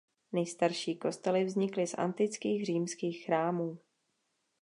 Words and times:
Nejstarší 0.31 0.95
kostely 0.97 1.43
vznikly 1.45 1.87
z 1.87 1.93
antických 1.97 2.65
římských 2.65 3.25
chrámů. 3.25 3.79